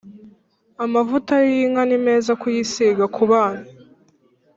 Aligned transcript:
Amavuta 0.85 1.33
yinka 1.49 1.83
nimeza 1.89 2.31
kuyisiga 2.41 3.05
kubana 3.15 3.65